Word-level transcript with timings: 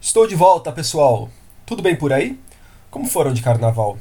Estou 0.00 0.26
de 0.26 0.34
volta, 0.34 0.72
pessoal! 0.72 1.28
Tudo 1.64 1.82
bem 1.82 1.94
por 1.94 2.12
aí? 2.12 2.36
Como 2.90 3.06
foram 3.06 3.32
de 3.32 3.42
carnaval? 3.42 3.96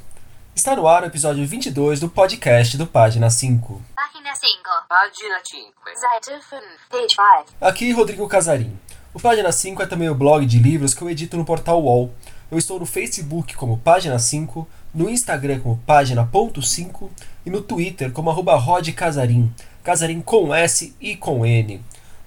Está 0.55 0.75
no 0.75 0.87
ar 0.87 1.03
o 1.03 1.05
episódio 1.05 1.45
22 1.45 1.99
do 1.99 2.09
podcast 2.09 2.75
do 2.77 2.87
Página 2.87 3.29
5. 3.29 3.81
Página 3.95 4.35
5. 4.35 4.53
Página 4.89 5.39
5. 5.43 5.73
Seite 5.95 6.43
5. 6.49 6.61
Page 6.89 7.15
5. 7.49 7.55
Aqui 7.61 7.91
Rodrigo 7.91 8.27
Casarim. 8.27 8.75
O 9.13 9.19
Página 9.19 9.51
5 9.51 9.83
é 9.83 9.85
também 9.85 10.09
o 10.09 10.15
blog 10.15 10.45
de 10.45 10.57
livros 10.57 10.93
que 10.93 11.01
eu 11.01 11.09
edito 11.09 11.37
no 11.37 11.45
portal 11.45 11.81
UOL. 11.83 12.13
Eu 12.51 12.57
estou 12.57 12.79
no 12.79 12.85
Facebook 12.85 13.55
como 13.55 13.77
Página 13.77 14.17
5, 14.17 14.67
no 14.93 15.09
Instagram 15.09 15.59
como 15.59 15.77
Página.5 15.85 17.09
e 17.45 17.49
no 17.49 17.61
Twitter 17.61 18.11
como 18.11 18.31
arroba 18.31 18.55
Rod 18.55 18.89
Casarim. 18.93 19.53
Casarim 19.83 20.21
com 20.21 20.53
S 20.53 20.93
e 20.99 21.15
com 21.15 21.45
N. 21.45 21.81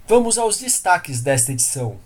Vamos 0.09 0.39
aos 0.39 0.59
destaques 0.59 1.21
desta 1.21 1.53
edição. 1.53 1.97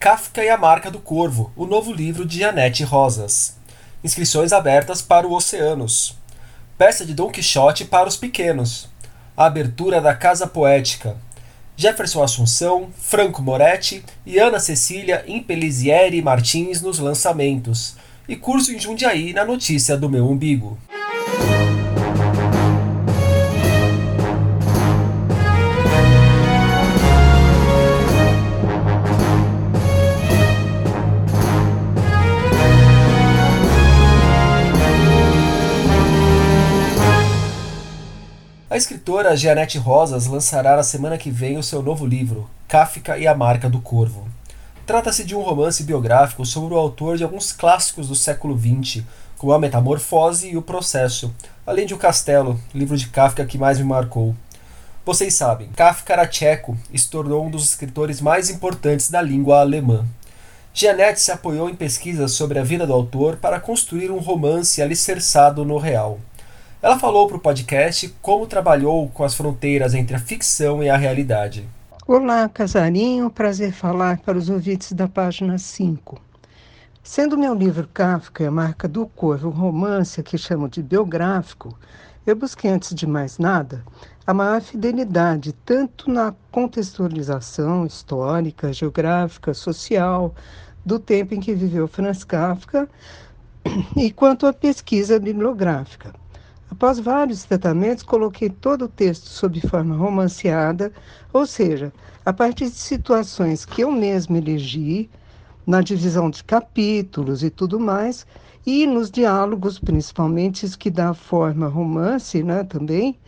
Kafka 0.00 0.44
e 0.44 0.50
a 0.50 0.58
Marca 0.58 0.90
do 0.90 0.98
Corvo, 0.98 1.50
o 1.56 1.64
novo 1.64 1.90
livro 1.90 2.26
de 2.26 2.40
Janete 2.40 2.84
Rosas. 2.84 3.56
Inscrições 4.04 4.52
abertas 4.52 5.00
para 5.00 5.26
o 5.26 5.32
Oceanos. 5.32 6.18
Peça 6.76 7.06
de 7.06 7.14
Dom 7.14 7.30
Quixote 7.30 7.86
para 7.86 8.08
os 8.08 8.16
pequenos. 8.16 8.88
A 9.34 9.46
abertura 9.46 10.02
da 10.02 10.14
Casa 10.14 10.46
Poética. 10.46 11.16
Jefferson 11.76 12.22
Assunção, 12.22 12.90
Franco 12.96 13.40
Moretti 13.42 14.04
e 14.26 14.38
Ana 14.38 14.60
Cecília 14.60 15.24
Impelisieri 15.26 16.20
Martins 16.20 16.82
nos 16.82 16.98
lançamentos. 16.98 17.96
E 18.26 18.34
curso 18.34 18.72
em 18.72 18.78
Jundiaí 18.78 19.34
na 19.34 19.44
notícia 19.44 19.96
do 19.98 20.08
meu 20.08 20.26
umbigo. 20.26 20.78
A 38.70 38.76
escritora 38.76 39.36
Jeanette 39.36 39.78
Rosas 39.78 40.26
lançará 40.26 40.74
na 40.76 40.82
semana 40.82 41.16
que 41.16 41.30
vem 41.30 41.56
o 41.58 41.62
seu 41.62 41.80
novo 41.80 42.04
livro, 42.04 42.50
Kafka 42.66 43.16
e 43.18 43.26
a 43.26 43.34
Marca 43.34 43.70
do 43.70 43.80
Corvo. 43.80 44.26
Trata-se 44.86 45.24
de 45.24 45.34
um 45.34 45.40
romance 45.40 45.82
biográfico 45.82 46.44
sobre 46.44 46.74
o 46.74 46.76
autor 46.76 47.16
de 47.16 47.24
alguns 47.24 47.52
clássicos 47.52 48.08
do 48.08 48.14
século 48.14 48.58
XX, 48.58 49.02
como 49.38 49.54
A 49.54 49.58
Metamorfose 49.58 50.50
e 50.50 50.58
O 50.58 50.62
Processo, 50.62 51.34
além 51.66 51.86
de 51.86 51.94
O 51.94 51.98
Castelo, 51.98 52.60
livro 52.74 52.94
de 52.94 53.08
Kafka 53.08 53.46
que 53.46 53.56
mais 53.56 53.78
me 53.78 53.84
marcou. 53.84 54.36
Vocês 55.02 55.32
sabem, 55.32 55.70
Kafka 55.74 56.12
era 56.12 56.26
tcheco 56.26 56.76
e 56.92 56.98
se 56.98 57.08
tornou 57.08 57.46
um 57.46 57.50
dos 57.50 57.64
escritores 57.64 58.20
mais 58.20 58.50
importantes 58.50 59.10
da 59.10 59.22
língua 59.22 59.60
alemã. 59.60 60.04
Jeanette 60.74 61.20
se 61.20 61.32
apoiou 61.32 61.70
em 61.70 61.74
pesquisas 61.74 62.32
sobre 62.32 62.58
a 62.58 62.62
vida 62.62 62.86
do 62.86 62.92
autor 62.92 63.36
para 63.36 63.60
construir 63.60 64.10
um 64.10 64.18
romance 64.18 64.82
alicerçado 64.82 65.64
no 65.64 65.78
real. 65.78 66.20
Ela 66.82 66.98
falou 66.98 67.26
para 67.26 67.38
o 67.38 67.40
podcast 67.40 68.14
como 68.20 68.46
trabalhou 68.46 69.08
com 69.14 69.24
as 69.24 69.34
fronteiras 69.34 69.94
entre 69.94 70.14
a 70.14 70.20
ficção 70.20 70.82
e 70.82 70.90
a 70.90 70.96
realidade. 70.98 71.66
Olá, 72.06 72.50
Casarinho, 72.50 73.30
prazer 73.30 73.72
falar 73.72 74.18
para 74.18 74.36
os 74.36 74.50
ouvintes 74.50 74.92
da 74.92 75.08
página 75.08 75.56
5. 75.56 76.20
Sendo 77.02 77.38
meu 77.38 77.54
livro 77.54 77.88
Kafka, 77.94 78.46
a 78.46 78.50
marca 78.50 78.86
do 78.86 79.06
corvo, 79.06 79.48
um 79.48 79.52
romance 79.52 80.22
que 80.22 80.36
chamo 80.36 80.68
de 80.68 80.82
biográfico, 80.82 81.74
eu 82.26 82.36
busquei, 82.36 82.70
antes 82.70 82.94
de 82.94 83.06
mais 83.06 83.38
nada, 83.38 83.82
a 84.26 84.34
maior 84.34 84.60
fidelidade, 84.60 85.54
tanto 85.64 86.10
na 86.10 86.34
contextualização 86.52 87.86
histórica, 87.86 88.70
geográfica, 88.70 89.54
social, 89.54 90.34
do 90.84 90.98
tempo 90.98 91.32
em 91.32 91.40
que 91.40 91.54
viveu 91.54 91.88
Franz 91.88 92.22
Kafka, 92.22 92.86
e 93.96 94.12
quanto 94.12 94.46
à 94.46 94.52
pesquisa 94.52 95.18
bibliográfica. 95.18 96.12
Após 96.74 96.98
vários 96.98 97.44
tratamentos, 97.44 98.02
coloquei 98.02 98.50
todo 98.50 98.86
o 98.86 98.88
texto 98.88 99.26
sob 99.28 99.60
forma 99.60 99.94
romanceada, 99.94 100.92
ou 101.32 101.46
seja, 101.46 101.92
a 102.26 102.32
partir 102.32 102.64
de 102.64 102.74
situações 102.74 103.64
que 103.64 103.82
eu 103.82 103.92
mesmo 103.92 104.36
elegi, 104.36 105.08
na 105.64 105.80
divisão 105.80 106.28
de 106.28 106.42
capítulos 106.42 107.44
e 107.44 107.48
tudo 107.48 107.78
mais, 107.78 108.26
e 108.66 108.88
nos 108.88 109.08
diálogos, 109.08 109.78
principalmente 109.78 110.64
os 110.64 110.74
que 110.74 110.90
dá 110.90 111.14
forma 111.14 111.68
romance, 111.68 112.42
né, 112.42 112.64
também, 112.64 113.20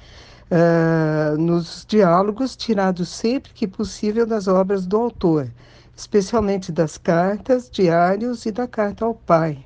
uh, 0.50 1.38
nos 1.40 1.86
diálogos 1.88 2.56
tirados 2.56 3.08
sempre 3.10 3.52
que 3.54 3.68
possível 3.68 4.26
das 4.26 4.48
obras 4.48 4.88
do 4.88 4.96
autor, 4.96 5.48
especialmente 5.94 6.72
das 6.72 6.98
cartas, 6.98 7.70
diários 7.70 8.44
e 8.44 8.50
da 8.50 8.66
carta 8.66 9.04
ao 9.04 9.14
pai. 9.14 9.65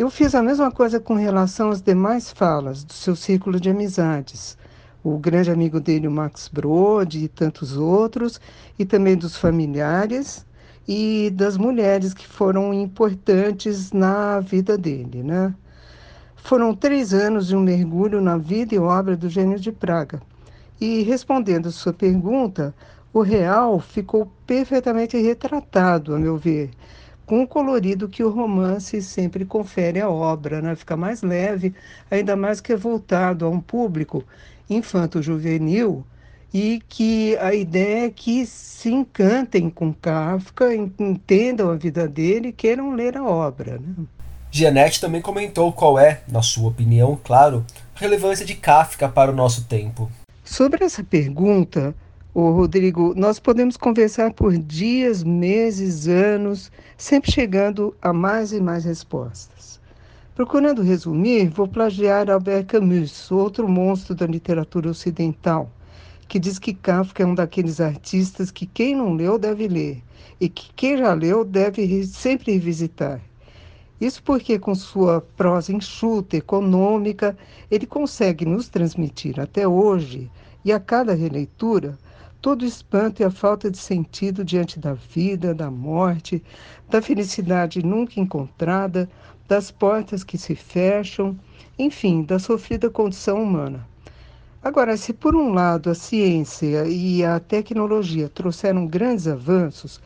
Eu 0.00 0.08
fiz 0.08 0.34
a 0.34 0.42
mesma 0.42 0.70
coisa 0.70 0.98
com 0.98 1.12
relação 1.12 1.68
às 1.68 1.82
demais 1.82 2.32
falas 2.32 2.82
do 2.82 2.94
seu 2.94 3.14
círculo 3.14 3.60
de 3.60 3.68
amizades. 3.68 4.56
O 5.04 5.18
grande 5.18 5.50
amigo 5.50 5.78
dele, 5.78 6.08
o 6.08 6.10
Max 6.10 6.48
Brode, 6.48 7.18
e 7.18 7.28
tantos 7.28 7.76
outros, 7.76 8.40
e 8.78 8.86
também 8.86 9.14
dos 9.14 9.36
familiares 9.36 10.46
e 10.88 11.28
das 11.34 11.58
mulheres 11.58 12.14
que 12.14 12.26
foram 12.26 12.72
importantes 12.72 13.92
na 13.92 14.40
vida 14.40 14.78
dele, 14.78 15.22
né? 15.22 15.54
Foram 16.34 16.74
três 16.74 17.12
anos 17.12 17.48
de 17.48 17.54
um 17.54 17.60
mergulho 17.60 18.22
na 18.22 18.38
vida 18.38 18.74
e 18.74 18.78
obra 18.78 19.14
do 19.14 19.28
gênio 19.28 19.60
de 19.60 19.70
Praga. 19.70 20.22
E 20.80 21.02
respondendo 21.02 21.70
sua 21.70 21.92
pergunta, 21.92 22.74
o 23.12 23.20
real 23.20 23.78
ficou 23.78 24.32
perfeitamente 24.46 25.18
retratado, 25.18 26.14
a 26.14 26.18
meu 26.18 26.38
ver, 26.38 26.70
com 27.30 27.44
o 27.44 27.46
colorido 27.46 28.08
que 28.08 28.24
o 28.24 28.28
romance 28.28 29.00
sempre 29.00 29.44
confere 29.44 30.00
à 30.00 30.10
obra, 30.10 30.60
né? 30.60 30.74
Fica 30.74 30.96
mais 30.96 31.22
leve, 31.22 31.72
ainda 32.10 32.34
mais 32.34 32.60
que 32.60 32.72
é 32.72 32.76
voltado 32.76 33.46
a 33.46 33.48
um 33.48 33.60
público 33.60 34.24
infanto-juvenil 34.68 36.04
e 36.52 36.82
que 36.88 37.36
a 37.36 37.54
ideia 37.54 38.06
é 38.06 38.10
que 38.10 38.44
se 38.44 38.90
encantem 38.90 39.70
com 39.70 39.94
Kafka, 39.94 40.74
entendam 40.74 41.70
a 41.70 41.76
vida 41.76 42.08
dele 42.08 42.48
e 42.48 42.52
queiram 42.52 42.96
ler 42.96 43.16
a 43.16 43.22
obra. 43.22 43.78
Né? 43.78 44.88
Também 45.00 45.22
comentou 45.22 45.72
qual 45.72 46.00
é, 46.00 46.22
na 46.26 46.42
sua 46.42 46.68
opinião, 46.68 47.16
claro, 47.22 47.64
a 47.94 48.00
relevância 48.00 48.44
de 48.44 48.56
Kafka 48.56 49.08
para 49.08 49.30
o 49.30 49.36
nosso 49.36 49.66
tempo. 49.66 50.10
Sobre 50.44 50.84
essa 50.84 51.04
pergunta, 51.04 51.94
Ô, 52.32 52.52
Rodrigo, 52.52 53.12
nós 53.16 53.40
podemos 53.40 53.76
conversar 53.76 54.32
por 54.32 54.56
dias, 54.56 55.24
meses, 55.24 56.06
anos, 56.06 56.70
sempre 56.96 57.32
chegando 57.32 57.92
a 58.00 58.12
mais 58.12 58.52
e 58.52 58.60
mais 58.60 58.84
respostas. 58.84 59.80
Procurando 60.36 60.80
resumir, 60.80 61.48
vou 61.48 61.66
plagiar 61.66 62.30
Albert 62.30 62.66
Camus, 62.66 63.32
outro 63.32 63.68
monstro 63.68 64.14
da 64.14 64.28
literatura 64.28 64.88
ocidental, 64.88 65.72
que 66.28 66.38
diz 66.38 66.56
que 66.60 66.72
Kafka 66.72 67.24
é 67.24 67.26
um 67.26 67.34
daqueles 67.34 67.80
artistas 67.80 68.52
que 68.52 68.64
quem 68.64 68.94
não 68.94 69.12
leu 69.12 69.36
deve 69.36 69.66
ler 69.66 70.00
e 70.40 70.48
que 70.48 70.72
quem 70.76 70.98
já 70.98 71.12
leu 71.12 71.44
deve 71.44 72.06
sempre 72.06 72.52
revisitar. 72.52 73.20
Isso 74.00 74.22
porque, 74.22 74.56
com 74.56 74.72
sua 74.72 75.20
prosa 75.36 75.72
enxuta, 75.72 76.36
econômica, 76.36 77.36
ele 77.68 77.86
consegue 77.86 78.46
nos 78.46 78.68
transmitir 78.68 79.40
até 79.40 79.66
hoje, 79.66 80.30
e 80.64 80.72
a 80.72 80.78
cada 80.78 81.12
releitura, 81.12 81.98
todo 82.40 82.62
o 82.62 82.66
espanto 82.66 83.20
e 83.20 83.24
a 83.24 83.30
falta 83.30 83.70
de 83.70 83.78
sentido 83.78 84.44
diante 84.44 84.78
da 84.78 84.94
vida, 84.94 85.54
da 85.54 85.70
morte, 85.70 86.42
da 86.88 87.02
felicidade 87.02 87.84
nunca 87.84 88.18
encontrada, 88.18 89.08
das 89.46 89.70
portas 89.70 90.24
que 90.24 90.38
se 90.38 90.54
fecham, 90.54 91.38
enfim, 91.78 92.22
da 92.22 92.38
sofrida 92.38 92.88
condição 92.88 93.42
humana. 93.42 93.86
Agora, 94.62 94.96
se 94.96 95.12
por 95.12 95.34
um 95.34 95.52
lado 95.52 95.90
a 95.90 95.94
ciência 95.94 96.86
e 96.86 97.24
a 97.24 97.40
tecnologia 97.40 98.28
trouxeram 98.28 98.86
grandes 98.86 99.26
avanços, 99.26 100.00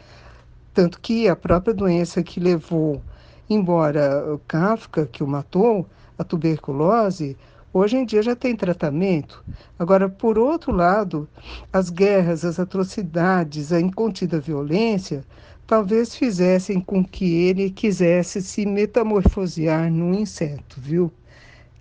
tanto 0.72 1.00
que 1.00 1.28
a 1.28 1.36
própria 1.36 1.74
doença 1.74 2.22
que 2.22 2.40
levou, 2.40 3.02
embora 3.50 4.38
Kafka, 4.46 5.06
que 5.06 5.22
o 5.22 5.26
matou, 5.26 5.86
a 6.18 6.24
tuberculose, 6.24 7.36
Hoje 7.74 7.96
em 7.96 8.06
dia 8.06 8.22
já 8.22 8.36
tem 8.36 8.54
tratamento. 8.54 9.44
Agora, 9.76 10.08
por 10.08 10.38
outro 10.38 10.70
lado, 10.70 11.28
as 11.72 11.90
guerras, 11.90 12.44
as 12.44 12.60
atrocidades, 12.60 13.72
a 13.72 13.80
incontida 13.80 14.38
violência 14.38 15.24
talvez 15.66 16.14
fizessem 16.14 16.80
com 16.80 17.04
que 17.04 17.24
ele 17.24 17.70
quisesse 17.70 18.40
se 18.40 18.64
metamorfosear 18.64 19.90
num 19.90 20.14
inseto, 20.14 20.80
viu? 20.80 21.12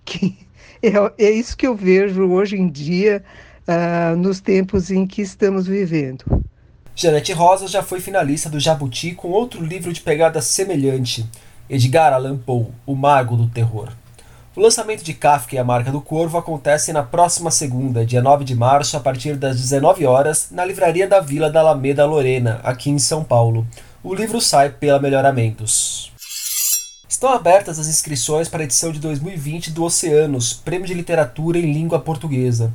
Que 0.06 0.36
é, 0.82 1.26
é 1.26 1.30
isso 1.30 1.56
que 1.56 1.66
eu 1.66 1.74
vejo 1.74 2.28
hoje 2.28 2.56
em 2.56 2.68
dia 2.68 3.24
uh, 3.66 4.14
nos 4.16 4.38
tempos 4.38 4.90
em 4.90 5.06
que 5.06 5.22
estamos 5.22 5.66
vivendo. 5.66 6.44
Janete 6.94 7.32
Rosa 7.32 7.66
já 7.66 7.82
foi 7.82 8.00
finalista 8.00 8.50
do 8.50 8.60
Jabuti 8.60 9.14
com 9.14 9.28
outro 9.28 9.64
livro 9.64 9.94
de 9.94 10.02
pegada 10.02 10.42
semelhante, 10.42 11.24
Edgar 11.70 12.12
Allan 12.12 12.36
Poe, 12.36 12.66
o 12.84 12.94
mago 12.94 13.34
do 13.34 13.48
terror. 13.48 13.92
O 14.56 14.60
lançamento 14.60 15.02
de 15.02 15.12
Kafka 15.12 15.56
e 15.56 15.58
a 15.58 15.64
Marca 15.64 15.90
do 15.90 16.00
Corvo 16.00 16.38
acontece 16.38 16.92
na 16.92 17.02
próxima 17.02 17.50
segunda, 17.50 18.06
dia 18.06 18.22
9 18.22 18.44
de 18.44 18.54
março, 18.54 18.96
a 18.96 19.00
partir 19.00 19.34
das 19.34 19.60
19 19.60 20.06
horas, 20.06 20.46
na 20.52 20.64
livraria 20.64 21.08
da 21.08 21.18
Vila 21.18 21.50
da 21.50 21.58
Alameda 21.58 22.06
Lorena, 22.06 22.60
aqui 22.62 22.88
em 22.88 22.98
São 23.00 23.24
Paulo. 23.24 23.66
O 24.00 24.14
livro 24.14 24.40
sai 24.40 24.70
pela 24.70 25.00
Melhoramentos. 25.00 26.12
Estão 27.08 27.32
abertas 27.32 27.80
as 27.80 27.88
inscrições 27.88 28.48
para 28.48 28.62
a 28.62 28.64
edição 28.64 28.92
de 28.92 29.00
2020 29.00 29.72
do 29.72 29.82
Oceanos, 29.82 30.52
Prêmio 30.52 30.86
de 30.86 30.94
Literatura 30.94 31.58
em 31.58 31.72
Língua 31.72 31.98
Portuguesa. 31.98 32.72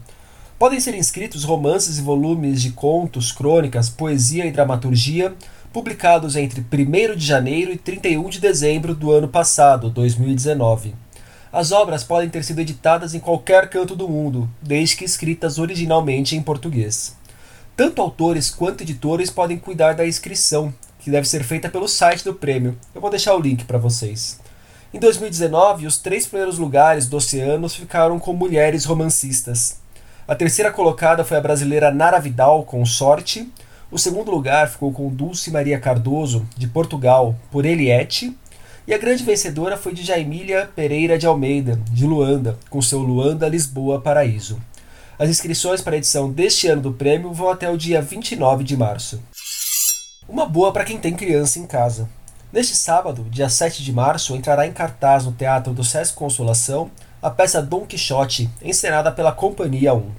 Podem 0.60 0.82
ser 0.82 0.94
inscritos 0.96 1.46
romances 1.46 1.98
e 1.98 2.02
volumes 2.02 2.62
de 2.62 2.72
contos, 2.72 3.32
crônicas, 3.32 3.88
poesia 3.88 4.46
e 4.46 4.52
dramaturgia, 4.52 5.34
publicados 5.72 6.36
entre 6.36 6.60
1 6.60 7.16
de 7.16 7.26
janeiro 7.26 7.72
e 7.72 7.78
31 7.78 8.28
de 8.28 8.42
dezembro 8.42 8.94
do 8.94 9.14
ano 9.14 9.30
passado, 9.30 9.90
2019. 9.90 10.94
As 11.52 11.72
obras 11.72 12.04
podem 12.04 12.30
ter 12.30 12.44
sido 12.44 12.62
editadas 12.62 13.16
em 13.16 13.20
qualquer 13.20 13.70
canto 13.70 13.96
do 13.96 14.08
mundo, 14.08 14.48
desde 14.62 14.96
que 14.96 15.04
escritas 15.04 15.58
originalmente 15.58 16.36
em 16.36 16.42
português. 16.44 17.16
Tanto 17.76 18.02
autores 18.02 18.52
quanto 18.52 18.84
editores 18.84 19.32
podem 19.32 19.58
cuidar 19.58 19.94
da 19.94 20.06
inscrição, 20.06 20.72
que 21.00 21.10
deve 21.10 21.28
ser 21.28 21.44
feita 21.44 21.68
pelo 21.68 21.88
site 21.88 22.24
do 22.24 22.36
prêmio. 22.36 22.78
Eu 22.94 23.02
vou 23.02 23.10
deixar 23.10 23.36
o 23.36 23.42
link 23.42 23.66
para 23.66 23.80
vocês. 23.80 24.40
Em 24.94 25.00
2019, 25.00 25.88
os 25.88 25.98
três 25.98 26.28
primeiros 26.28 26.60
lugares 26.60 27.08
do 27.08 27.18
Oceanos 27.18 27.76
ficaram 27.76 28.20
com 28.20 28.34
mulheres 28.34 28.86
romancistas. 28.86 29.78
A 30.28 30.36
terceira 30.36 30.72
colocada 30.72 31.24
foi 31.24 31.38
a 31.38 31.42
brasileira 31.42 31.92
Nara 31.92 32.20
Vidal, 32.20 32.64
com 32.64 32.86
Sorte. 32.86 33.52
O 33.90 33.98
segundo 33.98 34.30
lugar 34.30 34.70
ficou 34.70 34.92
com 34.94 35.10
Dulce 35.10 35.50
Maria 35.50 35.80
Cardoso, 35.80 36.48
de 36.56 36.68
Portugal, 36.68 37.36
por 37.50 37.66
Eliette. 37.66 38.38
E 38.90 38.94
a 38.96 38.98
grande 38.98 39.24
vencedora 39.24 39.78
foi 39.78 39.94
de 39.94 40.04
Jaimília 40.04 40.68
Pereira 40.76 41.16
de 41.16 41.28
Almeida, 41.28 41.80
de 41.92 42.08
Luanda, 42.08 42.58
com 42.72 42.82
seu 42.82 42.98
Luanda 42.98 43.48
Lisboa 43.48 44.02
Paraíso. 44.02 44.60
As 45.20 45.30
inscrições 45.30 45.80
para 45.80 45.94
a 45.94 45.98
edição 46.00 46.32
deste 46.32 46.68
ano 46.68 46.82
do 46.82 46.94
prêmio 46.94 47.32
vão 47.32 47.52
até 47.52 47.70
o 47.70 47.78
dia 47.78 48.02
29 48.02 48.64
de 48.64 48.76
março. 48.76 49.22
Uma 50.28 50.48
boa 50.48 50.74
para 50.74 50.86
quem 50.86 50.98
tem 50.98 51.14
criança 51.14 51.60
em 51.60 51.68
casa. 51.68 52.10
Neste 52.52 52.76
sábado, 52.76 53.28
dia 53.30 53.48
7 53.48 53.84
de 53.84 53.94
março, 53.94 54.36
entrará 54.36 54.66
em 54.66 54.74
cartaz 54.74 55.24
no 55.24 55.34
Teatro 55.34 55.72
do 55.72 55.84
Sesc 55.84 56.16
Consolação 56.16 56.90
a 57.22 57.30
peça 57.30 57.62
Dom 57.62 57.86
Quixote, 57.86 58.50
encenada 58.60 59.12
pela 59.12 59.32
Companhia 59.32 59.94
1. 59.94 60.10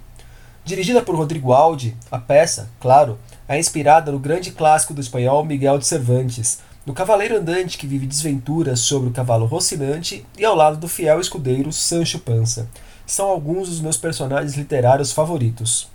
Dirigida 0.65 1.03
por 1.03 1.17
Rodrigo 1.17 1.53
Aldi, 1.53 1.97
a 2.09 2.19
peça, 2.19 2.71
claro, 2.79 3.19
é 3.49 3.59
inspirada 3.59 4.13
no 4.13 4.21
grande 4.21 4.53
clássico 4.53 4.95
do 4.95 5.01
espanhol 5.01 5.45
Miguel 5.45 5.77
de 5.77 5.89
Cervantes, 5.89 6.61
no 6.91 6.95
cavaleiro 6.95 7.37
andante 7.37 7.79
que 7.79 7.87
vive 7.87 8.05
desventuras 8.05 8.81
sobre 8.81 9.09
o 9.09 9.13
cavalo 9.13 9.47
rocinante 9.47 10.27
e 10.37 10.45
ao 10.45 10.57
lado 10.57 10.77
do 10.77 10.89
fiel 10.89 11.21
escudeiro 11.21 11.73
Sancho 11.73 12.19
Panza. 12.19 12.69
São 13.07 13.29
alguns 13.29 13.69
dos 13.69 13.81
meus 13.81 13.97
personagens 13.97 14.57
literários 14.57 15.13
favoritos. 15.13 15.89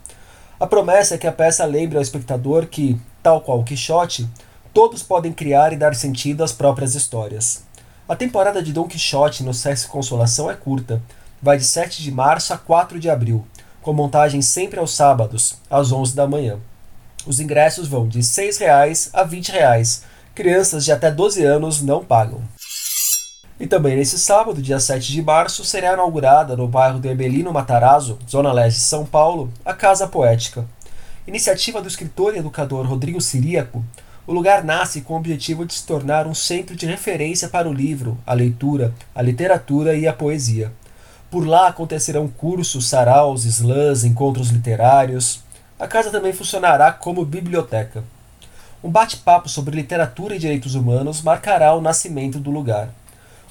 A 0.58 0.66
promessa 0.66 1.16
é 1.16 1.18
que 1.18 1.28
a 1.28 1.34
peça 1.34 1.66
lembre 1.66 1.98
ao 1.98 2.02
espectador 2.02 2.68
que, 2.68 2.98
tal 3.22 3.42
qual 3.42 3.62
Quixote, 3.62 4.26
todos 4.74 5.04
podem 5.04 5.34
criar 5.34 5.74
e 5.74 5.76
dar 5.76 5.94
sentido 5.94 6.46
às 6.46 6.54
próprias 6.54 6.96
histórias. 6.96 7.66
A 8.08 8.16
temporada 8.16 8.64
de 8.64 8.72
Dom 8.72 8.88
Quixote 8.88 9.44
no 9.44 9.54
Sexo 9.54 9.90
Consolação 9.90 10.50
é 10.50 10.54
curta, 10.54 11.04
vai 11.42 11.58
de 11.58 11.66
7 11.66 12.02
de 12.02 12.10
março 12.10 12.54
a 12.54 12.58
4 12.58 13.02
de 13.02 13.10
abril, 13.10 13.46
com 13.82 13.92
montagem 13.92 14.42
sempre 14.42 14.80
aos 14.80 14.96
sábados, 14.96 15.58
às 15.70 15.92
11 15.92 16.16
da 16.16 16.26
manhã. 16.26 16.58
Os 17.28 17.42
ingressos 17.42 17.86
vão 17.86 18.08
de 18.08 18.20
R$ 18.20 18.24
6,00 18.24 19.10
a 19.12 19.24
R$ 19.24 19.38
20,00 19.38 20.15
crianças 20.36 20.84
de 20.84 20.92
até 20.92 21.10
12 21.10 21.46
anos 21.46 21.82
não 21.82 22.04
pagam. 22.04 22.42
E 23.58 23.66
também 23.66 23.96
nesse 23.96 24.20
sábado, 24.20 24.62
dia 24.62 24.82
7 24.82 25.14
de 25.14 25.22
março, 25.22 25.64
será 25.64 25.94
inaugurada 25.94 26.58
no 26.58 26.68
bairro 26.68 27.00
de 27.00 27.08
Emelino 27.08 27.54
Matarazzo, 27.54 28.20
zona 28.30 28.52
leste 28.52 28.80
de 28.80 28.84
São 28.84 29.06
Paulo, 29.06 29.50
a 29.64 29.74
Casa 29.74 30.06
Poética. 30.06 30.66
Iniciativa 31.26 31.82
do 31.82 31.88
escritor 31.88 32.36
e 32.36 32.40
educador 32.40 32.86
Rodrigo 32.86 33.22
Siríaco, 33.22 33.84
o 34.28 34.34
lugar 34.34 34.62
nasce 34.62 35.02
com 35.02 35.14
o 35.14 35.18
objetivo 35.18 35.66
de 35.66 35.74
se 35.74 35.86
tornar 35.86 36.28
um 36.28 36.36
centro 36.36 36.76
de 36.76 36.86
referência 36.86 37.48
para 37.48 37.70
o 37.70 37.74
livro, 37.74 38.18
a 38.28 38.34
leitura, 38.34 38.94
a 39.16 39.22
literatura 39.22 39.96
e 39.96 40.06
a 40.06 40.12
poesia. 40.12 40.74
Por 41.32 41.48
lá 41.48 41.68
acontecerão 41.68 42.28
cursos, 42.28 42.90
saraus, 42.90 43.46
slams, 43.46 44.04
encontros 44.04 44.50
literários. 44.50 45.42
A 45.80 45.88
casa 45.88 46.12
também 46.12 46.34
funcionará 46.34 46.92
como 46.92 47.24
biblioteca. 47.24 48.04
Um 48.84 48.90
bate-papo 48.90 49.50
sobre 49.50 49.76
literatura 49.76 50.36
e 50.36 50.40
direitos 50.40 50.76
humanos 50.76 51.22
marcará 51.22 51.74
o 51.74 51.82
nascimento 51.82 52.40
do 52.40 52.52
lugar. 52.52 52.90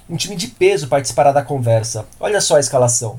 Um 0.08 0.16
time 0.16 0.36
de 0.36 0.48
peso 0.48 0.88
participará 0.88 1.32
da 1.32 1.42
conversa. 1.42 2.06
Olha 2.20 2.40
só 2.40 2.56
a 2.56 2.60
escalação: 2.60 3.18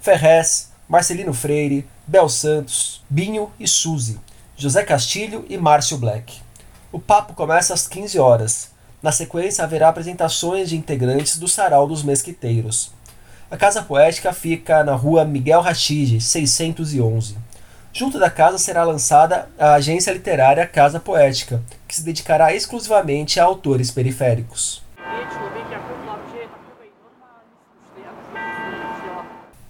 Ferrez, 0.00 0.70
Marcelino 0.88 1.34
Freire, 1.34 1.86
Bel 2.06 2.28
Santos, 2.28 3.02
Binho 3.08 3.50
e 3.58 3.66
Suzy, 3.66 4.18
José 4.56 4.82
Castilho 4.82 5.44
e 5.48 5.58
Márcio 5.58 5.98
Black. 5.98 6.40
O 6.90 6.98
papo 6.98 7.34
começa 7.34 7.74
às 7.74 7.88
15 7.88 8.18
horas. 8.18 8.70
Na 9.02 9.10
sequência 9.10 9.64
haverá 9.64 9.88
apresentações 9.88 10.68
de 10.68 10.76
integrantes 10.76 11.38
do 11.38 11.48
Sarau 11.48 11.86
dos 11.86 12.02
Mesquiteiros. 12.02 12.92
A 13.50 13.56
Casa 13.56 13.82
Poética 13.82 14.32
fica 14.32 14.84
na 14.84 14.94
rua 14.94 15.24
Miguel 15.24 15.60
Rachide, 15.60 16.20
611. 16.20 17.36
Junto 17.94 18.18
da 18.18 18.30
casa 18.30 18.56
será 18.56 18.84
lançada 18.84 19.50
a 19.58 19.74
agência 19.74 20.10
literária 20.12 20.66
Casa 20.66 20.98
Poética, 20.98 21.62
que 21.86 21.94
se 21.94 22.02
dedicará 22.02 22.54
exclusivamente 22.54 23.38
a 23.38 23.44
autores 23.44 23.90
periféricos. 23.90 24.82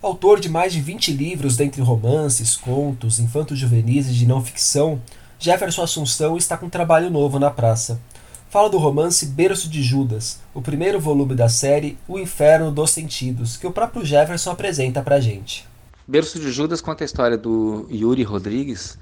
Autor 0.00 0.38
de 0.38 0.48
mais 0.48 0.72
de 0.72 0.80
20 0.80 1.12
livros, 1.12 1.56
dentre 1.56 1.82
romances, 1.82 2.56
contos, 2.56 3.19
infantos 3.19 3.58
juvenis 3.58 4.08
e 4.08 4.12
de 4.12 4.26
não 4.26 4.42
ficção, 4.42 5.00
Jefferson 5.36 5.82
Assunção 5.82 6.36
está 6.36 6.56
com 6.56 6.66
um 6.66 6.70
trabalho 6.70 7.10
novo 7.10 7.40
na 7.40 7.50
praça. 7.50 8.00
Fala 8.48 8.70
do 8.70 8.78
romance 8.78 9.26
Berço 9.26 9.68
de 9.68 9.82
Judas, 9.82 10.38
o 10.54 10.62
primeiro 10.62 11.00
volume 11.00 11.34
da 11.34 11.48
série 11.48 11.98
O 12.06 12.18
Inferno 12.20 12.70
dos 12.70 12.92
Sentidos, 12.92 13.56
que 13.56 13.66
o 13.66 13.72
próprio 13.72 14.04
Jefferson 14.04 14.52
apresenta 14.52 15.02
pra 15.02 15.20
gente. 15.20 15.71
Berço 16.12 16.38
de 16.38 16.53
Judas 16.53 16.82
conta 16.82 17.03
a 17.03 17.06
história 17.06 17.38
do 17.38 17.87
Yuri 17.91 18.23
Rodrigues, 18.23 18.99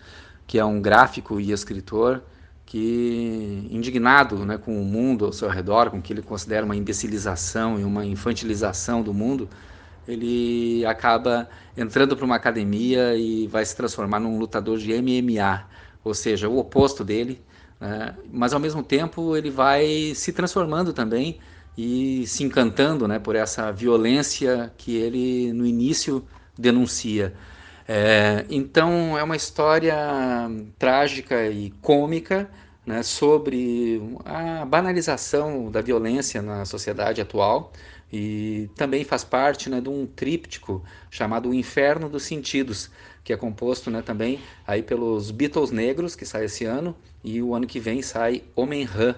que 0.46 0.60
é 0.60 0.64
um 0.64 0.80
gráfico 0.80 1.40
e 1.40 1.50
escritor 1.50 2.22
que, 2.64 3.68
indignado 3.68 4.46
né, 4.46 4.56
com 4.56 4.80
o 4.80 4.84
mundo 4.84 5.24
ao 5.24 5.32
seu 5.32 5.48
redor, 5.48 5.90
com 5.90 5.98
o 5.98 6.00
que 6.00 6.12
ele 6.12 6.22
considera 6.22 6.64
uma 6.64 6.76
imbecilização 6.76 7.80
e 7.80 7.82
uma 7.82 8.06
infantilização 8.06 9.02
do 9.02 9.12
mundo, 9.12 9.48
ele 10.06 10.86
acaba 10.86 11.48
entrando 11.76 12.16
para 12.16 12.24
uma 12.24 12.36
academia 12.36 13.16
e 13.16 13.48
vai 13.48 13.64
se 13.64 13.74
transformar 13.74 14.20
num 14.20 14.38
lutador 14.38 14.78
de 14.78 14.92
MMA, 15.02 15.64
ou 16.04 16.14
seja, 16.14 16.48
o 16.48 16.58
oposto 16.58 17.02
dele, 17.02 17.42
né? 17.80 18.14
mas 18.32 18.52
ao 18.52 18.60
mesmo 18.60 18.84
tempo 18.84 19.36
ele 19.36 19.50
vai 19.50 20.12
se 20.14 20.32
transformando 20.32 20.92
também 20.92 21.40
e 21.76 22.24
se 22.28 22.44
encantando 22.44 23.08
né, 23.08 23.18
por 23.18 23.34
essa 23.34 23.72
violência 23.72 24.72
que 24.78 24.94
ele 24.94 25.52
no 25.52 25.66
início 25.66 26.24
denuncia. 26.60 27.34
É, 27.88 28.44
então 28.48 29.18
é 29.18 29.22
uma 29.22 29.34
história 29.34 29.96
trágica 30.78 31.48
e 31.48 31.70
cômica 31.82 32.48
né, 32.86 33.02
sobre 33.02 34.00
a 34.24 34.64
banalização 34.64 35.70
da 35.70 35.80
violência 35.80 36.40
na 36.40 36.64
sociedade 36.64 37.20
atual 37.20 37.72
e 38.12 38.68
também 38.76 39.04
faz 39.04 39.24
parte 39.24 39.68
né, 39.70 39.80
de 39.80 39.88
um 39.88 40.06
tríptico 40.06 40.84
chamado 41.10 41.50
O 41.50 41.54
Inferno 41.54 42.08
dos 42.08 42.24
Sentidos, 42.24 42.90
que 43.22 43.32
é 43.32 43.36
composto 43.36 43.90
né, 43.90 44.02
também 44.02 44.40
aí 44.66 44.82
pelos 44.82 45.30
Beatles 45.30 45.70
Negros, 45.70 46.16
que 46.16 46.24
sai 46.24 46.44
esse 46.44 46.64
ano, 46.64 46.96
e 47.22 47.40
o 47.42 47.54
ano 47.54 47.66
que 47.66 47.78
vem 47.78 48.02
sai 48.02 48.42
Homem-Rã, 48.56 49.14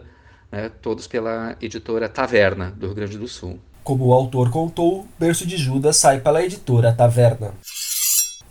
né, 0.50 0.68
todos 0.68 1.06
pela 1.06 1.56
editora 1.60 2.08
Taverna, 2.08 2.70
do 2.70 2.86
Rio 2.86 2.94
Grande 2.94 3.18
do 3.18 3.28
Sul. 3.28 3.58
Como 3.84 4.06
o 4.06 4.12
autor 4.12 4.48
contou, 4.48 5.08
Berço 5.18 5.44
de 5.44 5.56
Judas 5.56 5.96
sai 5.96 6.20
pela 6.20 6.40
editora 6.40 6.92
Taverna. 6.92 7.52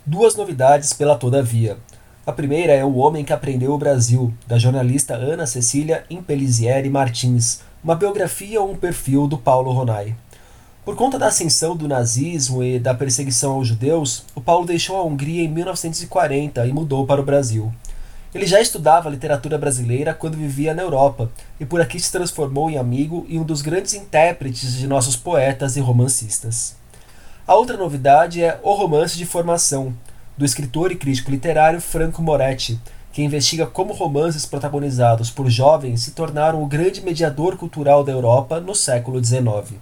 Duas 0.04 0.36
novidades 0.36 0.92
pela 0.92 1.16
Todavia. 1.16 1.78
A 2.26 2.32
primeira 2.32 2.74
é 2.74 2.84
O 2.84 2.96
Homem 2.96 3.24
que 3.24 3.32
Aprendeu 3.32 3.72
o 3.72 3.78
Brasil, 3.78 4.32
da 4.46 4.58
jornalista 4.58 5.14
Ana 5.14 5.46
Cecília 5.46 6.04
Impelizieri 6.10 6.90
Martins, 6.90 7.60
uma 7.82 7.94
biografia 7.94 8.60
ou 8.60 8.70
um 8.70 8.76
perfil 8.76 9.26
do 9.26 9.38
Paulo 9.38 9.72
Ronai. 9.72 10.14
Por 10.84 10.96
conta 10.96 11.18
da 11.18 11.28
ascensão 11.28 11.74
do 11.74 11.88
nazismo 11.88 12.62
e 12.62 12.78
da 12.78 12.92
perseguição 12.92 13.52
aos 13.52 13.68
judeus, 13.68 14.26
o 14.34 14.40
Paulo 14.40 14.66
deixou 14.66 14.98
a 14.98 15.02
Hungria 15.02 15.42
em 15.42 15.48
1940 15.48 16.66
e 16.66 16.72
mudou 16.74 17.06
para 17.06 17.22
o 17.22 17.24
Brasil. 17.24 17.72
Ele 18.34 18.46
já 18.46 18.60
estudava 18.60 19.10
literatura 19.10 19.58
brasileira 19.58 20.14
quando 20.14 20.38
vivia 20.38 20.72
na 20.72 20.82
Europa 20.82 21.30
e 21.60 21.66
por 21.66 21.82
aqui 21.82 22.00
se 22.00 22.10
transformou 22.10 22.70
em 22.70 22.78
amigo 22.78 23.26
e 23.28 23.38
um 23.38 23.44
dos 23.44 23.60
grandes 23.60 23.92
intérpretes 23.92 24.74
de 24.74 24.86
nossos 24.86 25.16
poetas 25.16 25.76
e 25.76 25.80
romancistas. 25.80 26.74
A 27.46 27.54
outra 27.54 27.76
novidade 27.76 28.42
é 28.42 28.58
O 28.62 28.72
Romance 28.72 29.18
de 29.18 29.26
Formação, 29.26 29.94
do 30.36 30.46
escritor 30.46 30.90
e 30.90 30.96
crítico 30.96 31.30
literário 31.30 31.80
Franco 31.80 32.22
Moretti, 32.22 32.80
que 33.12 33.22
investiga 33.22 33.66
como 33.66 33.92
romances 33.92 34.46
protagonizados 34.46 35.30
por 35.30 35.50
jovens 35.50 36.00
se 36.00 36.12
tornaram 36.12 36.62
o 36.62 36.66
grande 36.66 37.02
mediador 37.02 37.58
cultural 37.58 38.02
da 38.02 38.12
Europa 38.12 38.58
no 38.58 38.74
século 38.74 39.22
XIX. 39.22 39.78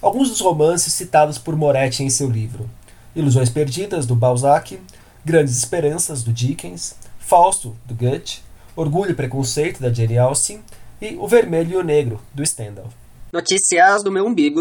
Alguns 0.00 0.30
dos 0.30 0.40
romances 0.40 0.92
citados 0.94 1.36
por 1.36 1.54
Moretti 1.54 2.02
em 2.02 2.08
seu 2.08 2.30
livro: 2.30 2.68
Ilusões 3.14 3.50
Perdidas, 3.50 4.06
do 4.06 4.14
Balzac, 4.14 4.80
Grandes 5.22 5.58
Esperanças, 5.58 6.22
do 6.22 6.32
Dickens, 6.32 6.94
Fausto, 7.26 7.74
do 7.86 7.94
Goethe, 7.94 8.42
Orgulho 8.76 9.12
e 9.12 9.14
Preconceito, 9.14 9.80
da 9.80 9.90
Jane 9.90 10.18
Austen 10.18 10.60
e 11.00 11.16
O 11.16 11.26
Vermelho 11.26 11.72
e 11.72 11.76
o 11.76 11.82
Negro, 11.82 12.20
do 12.34 12.44
Stendhal. 12.44 12.90
Notícias 13.32 14.02
do 14.02 14.12
meu 14.12 14.26
umbigo. 14.26 14.60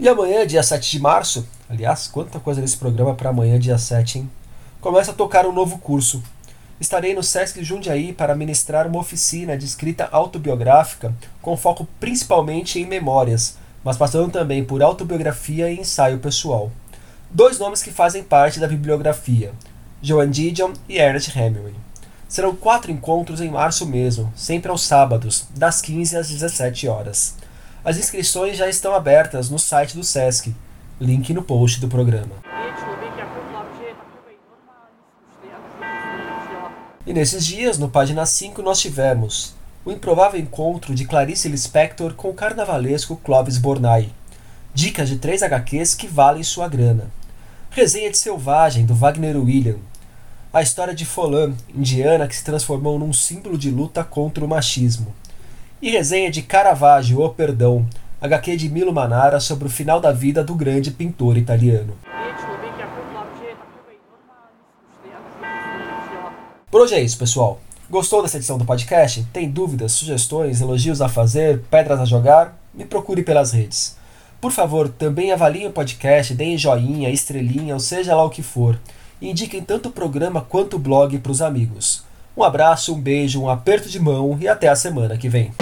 E 0.00 0.08
amanhã, 0.08 0.44
dia 0.44 0.64
7 0.64 0.90
de 0.90 1.00
março, 1.00 1.46
aliás, 1.70 2.08
quanta 2.08 2.40
coisa 2.40 2.60
nesse 2.60 2.76
programa 2.76 3.14
para 3.14 3.30
amanhã, 3.30 3.56
dia 3.56 3.78
7, 3.78 4.18
hein? 4.18 4.30
Começa 4.80 5.12
a 5.12 5.14
tocar 5.14 5.46
um 5.46 5.52
novo 5.52 5.78
curso. 5.78 6.20
Estarei 6.80 7.14
no 7.14 7.22
Sesc 7.22 7.62
Jundiaí 7.62 8.12
para 8.12 8.34
ministrar 8.34 8.88
uma 8.88 8.98
oficina 8.98 9.56
de 9.56 9.64
escrita 9.64 10.08
autobiográfica 10.10 11.14
com 11.40 11.56
foco 11.56 11.86
principalmente 12.00 12.80
em 12.80 12.84
memórias, 12.84 13.56
mas 13.84 13.96
passando 13.96 14.32
também 14.32 14.64
por 14.64 14.82
autobiografia 14.82 15.70
e 15.70 15.78
ensaio 15.78 16.18
pessoal. 16.18 16.72
Dois 17.30 17.60
nomes 17.60 17.80
que 17.80 17.92
fazem 17.92 18.24
parte 18.24 18.58
da 18.58 18.66
bibliografia, 18.66 19.52
Joan 20.02 20.28
Didion 20.28 20.72
e 20.88 20.98
Ernest 20.98 21.38
Hemingway. 21.38 21.74
Serão 22.32 22.56
quatro 22.56 22.90
encontros 22.90 23.42
em 23.42 23.50
março 23.50 23.84
mesmo, 23.84 24.32
sempre 24.34 24.70
aos 24.70 24.80
sábados, 24.80 25.44
das 25.54 25.82
15 25.82 26.16
às 26.16 26.30
17 26.30 26.88
horas. 26.88 27.34
As 27.84 27.98
inscrições 27.98 28.56
já 28.56 28.66
estão 28.70 28.94
abertas 28.94 29.50
no 29.50 29.58
site 29.58 29.94
do 29.94 30.02
SESC, 30.02 30.54
link 30.98 31.34
no 31.34 31.42
post 31.42 31.78
do 31.78 31.88
programa. 31.88 32.36
E 37.06 37.12
nesses 37.12 37.44
dias, 37.44 37.76
no 37.76 37.90
página 37.90 38.24
5, 38.24 38.62
nós 38.62 38.80
tivemos 38.80 39.54
o 39.84 39.92
improvável 39.92 40.40
encontro 40.40 40.94
de 40.94 41.04
Clarice 41.04 41.50
Lispector 41.50 42.14
com 42.14 42.30
o 42.30 42.34
carnavalesco 42.34 43.14
Clovis 43.16 43.58
Bornai. 43.58 44.10
Dicas 44.72 45.10
de 45.10 45.18
três 45.18 45.42
HQs 45.42 45.94
que 45.94 46.06
valem 46.06 46.42
sua 46.42 46.66
grana. 46.66 47.10
Resenha 47.68 48.10
de 48.10 48.16
Selvagem, 48.16 48.86
do 48.86 48.94
Wagner 48.94 49.36
William. 49.36 49.76
A 50.54 50.60
história 50.60 50.94
de 50.94 51.06
Folan, 51.06 51.54
indiana 51.74 52.28
que 52.28 52.36
se 52.36 52.44
transformou 52.44 52.98
num 52.98 53.10
símbolo 53.10 53.56
de 53.56 53.70
luta 53.70 54.04
contra 54.04 54.44
o 54.44 54.48
machismo. 54.48 55.14
E 55.80 55.88
resenha 55.88 56.30
de 56.30 56.42
Caravaggio, 56.42 57.22
O 57.22 57.30
Perdão, 57.30 57.86
HQ 58.20 58.58
de 58.58 58.68
Milo 58.68 58.92
Manara 58.92 59.40
sobre 59.40 59.66
o 59.66 59.70
final 59.70 59.98
da 59.98 60.12
vida 60.12 60.44
do 60.44 60.54
grande 60.54 60.90
pintor 60.90 61.38
italiano. 61.38 61.96
Por 66.70 66.82
hoje 66.82 66.96
é 66.96 67.00
isso, 67.00 67.16
pessoal. 67.16 67.58
Gostou 67.88 68.20
dessa 68.20 68.36
edição 68.36 68.58
do 68.58 68.66
podcast? 68.66 69.26
Tem 69.32 69.50
dúvidas, 69.50 69.92
sugestões, 69.92 70.60
elogios 70.60 71.00
a 71.00 71.08
fazer, 71.08 71.62
pedras 71.70 71.98
a 71.98 72.04
jogar? 72.04 72.58
Me 72.74 72.84
procure 72.84 73.22
pelas 73.22 73.52
redes. 73.52 73.96
Por 74.38 74.52
favor, 74.52 74.90
também 74.90 75.32
avaliem 75.32 75.66
o 75.66 75.72
podcast, 75.72 76.34
deem 76.34 76.58
joinha, 76.58 77.08
estrelinha, 77.08 77.72
ou 77.72 77.80
seja 77.80 78.14
lá 78.14 78.22
o 78.22 78.28
que 78.28 78.42
for. 78.42 78.78
Indiquem 79.22 79.62
tanto 79.62 79.88
o 79.88 79.92
programa 79.92 80.40
quanto 80.40 80.74
o 80.74 80.80
blog 80.80 81.16
para 81.18 81.30
os 81.30 81.40
amigos. 81.40 82.02
Um 82.36 82.42
abraço, 82.42 82.92
um 82.92 83.00
beijo, 83.00 83.40
um 83.40 83.48
aperto 83.48 83.88
de 83.88 84.00
mão 84.00 84.36
e 84.40 84.48
até 84.48 84.66
a 84.66 84.74
semana 84.74 85.16
que 85.16 85.28
vem. 85.28 85.52